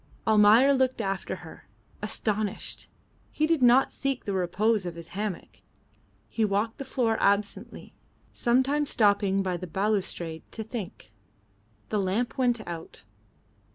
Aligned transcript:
Almayer 0.25 0.73
looked 0.73 0.99
after 0.99 1.35
her, 1.45 1.67
astonished. 2.01 2.89
He 3.29 3.45
did 3.45 3.61
not 3.61 3.91
seek 3.91 4.25
the 4.25 4.33
repose 4.33 4.83
of 4.87 4.95
his 4.95 5.09
hammock. 5.09 5.61
He 6.27 6.43
walked 6.43 6.79
the 6.79 6.85
floor 6.85 7.17
absently, 7.21 7.93
sometimes 8.33 8.89
stopping 8.89 9.43
by 9.43 9.57
the 9.57 9.67
balustrade 9.67 10.43
to 10.53 10.63
think. 10.63 11.13
The 11.89 11.99
lamp 11.99 12.35
went 12.35 12.67
out. 12.67 13.03